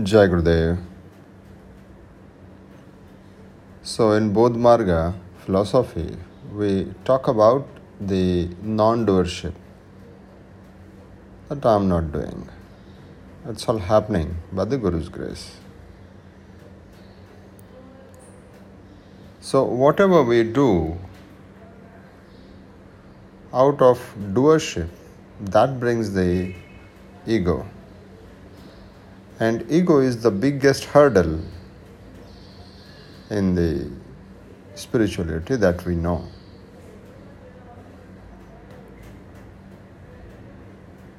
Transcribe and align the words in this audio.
Jai 0.00 0.28
Gurudev. 0.28 0.78
So, 3.82 4.12
in 4.12 4.32
Bodh 4.32 4.54
Marga 4.54 5.12
philosophy, 5.38 6.16
we 6.54 6.94
talk 7.04 7.26
about 7.26 7.66
the 8.00 8.48
non 8.62 9.04
doership. 9.04 9.54
That 11.48 11.66
I 11.66 11.74
am 11.74 11.88
not 11.88 12.12
doing. 12.12 12.48
It's 13.48 13.68
all 13.68 13.78
happening 13.78 14.36
by 14.52 14.66
the 14.66 14.78
Guru's 14.78 15.08
grace. 15.08 15.56
So, 19.40 19.64
whatever 19.64 20.22
we 20.22 20.44
do 20.44 20.96
out 23.52 23.82
of 23.82 24.14
doership, 24.32 24.90
that 25.40 25.80
brings 25.80 26.12
the 26.12 26.54
ego. 27.26 27.66
And 29.40 29.64
ego 29.70 29.98
is 29.98 30.22
the 30.22 30.30
biggest 30.30 30.84
hurdle 30.84 31.40
in 33.30 33.54
the 33.54 33.90
spirituality 34.74 35.56
that 35.56 35.84
we 35.84 35.94
know. 35.94 36.24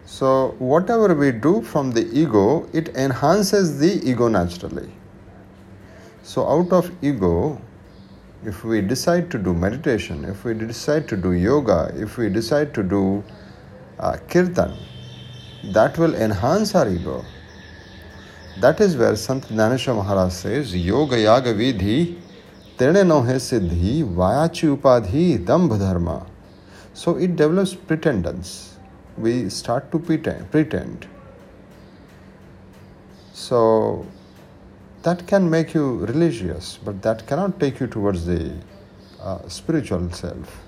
So, 0.06 0.56
whatever 0.60 1.16
we 1.16 1.32
do 1.32 1.62
from 1.62 1.92
the 1.92 2.06
ego, 2.12 2.68
it 2.74 2.90
enhances 2.90 3.80
the 3.80 4.02
ego 4.04 4.28
naturally. 4.28 4.92
So, 6.24 6.46
out 6.46 6.74
of 6.74 6.92
ego, 7.02 7.62
if 8.44 8.66
we 8.66 8.82
decide 8.82 9.32
to 9.32 9.38
do 9.38 9.54
meditation, 9.54 10.26
if 10.26 10.44
we 10.44 10.54
decide 10.56 11.08
to 11.10 11.16
do 11.16 11.32
yoga, 11.32 11.94
if 11.96 12.18
we 12.18 12.28
decide 12.28 12.74
to 12.74 12.84
do 12.84 13.24
uh, 14.00 14.18
kirtan, 14.28 14.78
that 15.74 15.98
will 15.98 16.16
enhance 16.16 16.76
our 16.76 16.90
ego. 16.90 17.24
That 18.60 18.82
is 18.82 18.98
where 18.98 19.16
Sant 19.16 19.48
Dnyaneshwar 19.48 19.96
Maharaj 19.96 20.34
says, 20.34 20.76
Yoga 20.76 21.18
Yaga 21.18 21.54
Vidhi, 21.54 22.18
Tene 22.78 23.08
no 23.08 23.22
he 23.22 23.34
siddhi, 23.34 24.04
Vayachi 24.04 24.76
Upadhi, 24.76 25.38
Dambha 25.38 25.80
Dharma. 25.80 26.26
So 26.94 27.16
it 27.16 27.38
develops 27.38 27.74
pretendance. 27.74 28.78
We 29.18 29.50
start 29.50 29.92
to 29.94 30.00
pretend. 30.00 30.52
pretend. 30.52 31.08
So 33.32 34.06
that 35.04 35.26
can 35.26 35.50
make 35.50 35.74
you 35.74 36.00
religious, 36.06 36.78
but 36.84 37.02
that 37.02 37.26
cannot 37.28 37.60
take 37.62 37.80
you 37.80 37.88
towards 37.88 38.26
the 38.26 38.54
uh, 39.22 39.48
spiritual 39.48 40.12
self. 40.12 40.62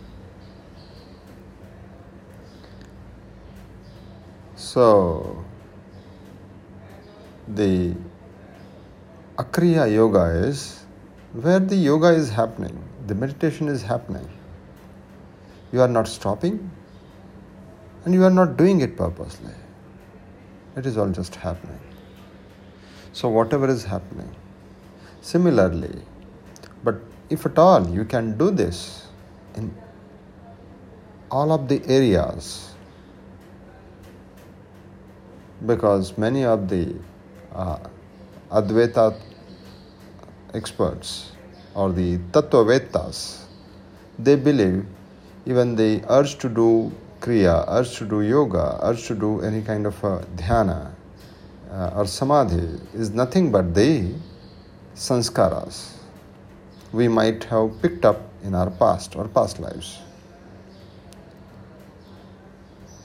So, 4.56 5.41
the 7.56 7.96
Akriya 9.38 9.92
Yoga 9.92 10.26
is 10.48 10.82
where 11.34 11.60
the 11.60 11.76
yoga 11.76 12.10
is 12.10 12.30
happening, 12.30 12.78
the 13.08 13.16
meditation 13.16 13.70
is 13.70 13.82
happening. 13.82 14.28
You 15.72 15.82
are 15.82 15.88
not 15.88 16.08
stopping 16.08 16.70
and 18.04 18.14
you 18.14 18.24
are 18.26 18.30
not 18.30 18.58
doing 18.58 18.82
it 18.82 18.98
purposely. 18.98 19.54
It 20.76 20.86
is 20.86 20.98
all 20.98 21.10
just 21.10 21.36
happening. 21.36 21.80
So, 23.14 23.30
whatever 23.30 23.70
is 23.70 23.84
happening. 23.84 24.36
Similarly, 25.22 26.02
but 26.84 27.00
if 27.30 27.46
at 27.46 27.58
all 27.58 27.88
you 27.90 28.04
can 28.04 28.38
do 28.38 28.52
this 28.52 29.08
in 29.56 29.74
all 31.30 31.52
of 31.52 31.68
the 31.68 31.82
areas, 31.88 32.74
because 35.66 36.18
many 36.18 36.44
of 36.44 36.68
the 36.68 36.96
uh, 37.54 37.78
Advaita 38.52 39.16
experts 40.54 41.32
or 41.74 41.92
the 41.92 42.18
Tattvavetas, 42.32 43.44
they 44.20 44.36
believe 44.36 44.86
even 45.46 45.76
the 45.76 46.04
urge 46.10 46.38
to 46.40 46.50
do 46.50 46.92
Kriya, 47.20 47.66
urge 47.68 47.98
to 47.98 48.06
do 48.06 48.22
yoga, 48.22 48.80
urge 48.82 49.08
to 49.08 49.16
do 49.16 49.42
any 49.42 49.62
kind 49.62 49.86
of 49.86 50.04
a 50.04 50.26
dhyana 50.36 50.92
uh, 51.72 51.92
or 51.96 52.06
samadhi 52.06 52.80
is 52.94 53.12
nothing 53.12 53.52
but 53.52 53.74
the 53.74 54.14
sanskaras 54.96 55.94
we 56.92 57.08
might 57.08 57.44
have 57.46 57.82
picked 57.82 58.04
up 58.04 58.22
in 58.44 58.54
our 58.54 58.70
past 58.70 59.16
or 59.16 59.28
past 59.28 59.60
lives. 59.60 60.00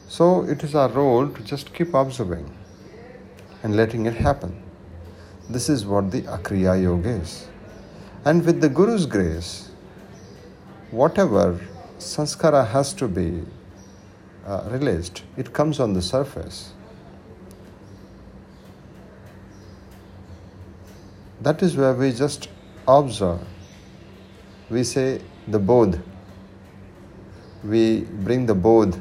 So 0.09 0.43
it 0.44 0.65
is 0.65 0.75
our 0.75 0.88
role 0.88 1.28
to 1.28 1.43
just 1.43 1.72
keep 1.75 1.94
observing 1.94 2.50
and 3.66 3.75
letting 3.75 4.06
it 4.06 4.15
happen. 4.15 4.50
This 5.50 5.69
is 5.69 5.84
what 5.84 6.12
the 6.12 6.22
Akriya 6.22 6.81
Yoga 6.81 7.09
is. 7.09 7.49
And 8.25 8.44
with 8.47 8.60
the 8.60 8.69
Guru's 8.69 9.06
grace, 9.06 9.71
whatever 10.93 11.59
sanskara 11.99 12.65
has 12.69 12.93
to 12.94 13.09
be 13.09 13.43
uh, 14.47 14.69
released, 14.71 15.25
it 15.37 15.53
comes 15.53 15.81
on 15.81 15.94
the 15.94 16.03
surface. 16.03 16.75
That 21.41 21.60
is 21.60 21.76
where 21.76 21.93
we 21.93 22.12
just 22.12 22.49
observe. 22.87 23.41
We 24.71 24.84
say 24.84 25.21
the 25.49 25.59
bodh. 25.59 26.00
We 27.65 28.03
bring 28.28 28.47
the 28.47 28.55
bodh 28.55 29.00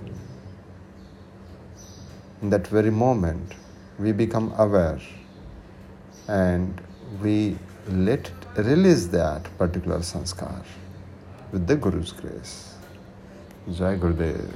in 2.42 2.50
that 2.50 2.66
very 2.66 2.90
moment 2.90 3.54
we 4.00 4.11
become 4.11 4.53
aware 4.57 5.00
and 6.28 6.81
we 7.22 7.57
let 7.88 8.31
release 8.57 9.06
that 9.07 9.44
particular 9.57 10.00
sanskar 10.00 10.63
with 11.51 11.67
the 11.67 11.75
Guru's 11.75 12.11
grace. 12.11 12.75
Jai 13.72 13.95
Gurudev. 13.95 14.51